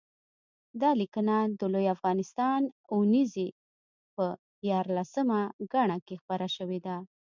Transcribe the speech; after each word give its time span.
دا 0.81 0.91
لیکنه 1.01 1.35
د 1.59 1.61
لوی 1.73 1.87
افغانستان 1.95 2.61
اوونیزې 2.93 3.47
په 4.15 4.25
یارلسمه 4.69 5.41
ګڼه 5.73 5.97
کې 6.05 6.15
خپره 6.21 6.47
شوې 6.55 6.79
ده 6.85 6.97